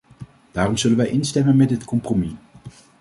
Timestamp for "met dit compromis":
1.55-2.31